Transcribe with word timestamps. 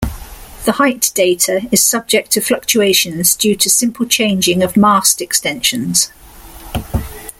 The 0.65 0.71
height 0.77 1.11
data 1.13 1.69
is 1.71 1.83
subject 1.83 2.31
to 2.31 2.41
fluctuations 2.41 3.35
due 3.35 3.55
to 3.57 3.69
simple 3.69 4.07
changing 4.07 4.63
of 4.63 4.75
mast 4.75 5.21
extensions. 5.21 6.09